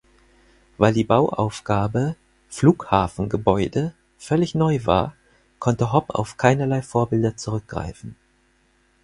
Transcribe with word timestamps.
Weil 0.79 0.93
die 0.95 1.03
Bauaufgabe 1.03 2.15
"Flughafengebäude" 2.49 3.93
völlig 4.17 4.55
neu 4.55 4.79
war, 4.85 5.15
konnte 5.59 5.91
Hopp 5.93 6.15
auf 6.15 6.37
keinerlei 6.37 6.81
Vorbilder 6.81 7.37
zurückgreifen. 7.37 8.15